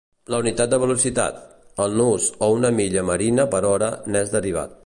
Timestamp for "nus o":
2.01-2.51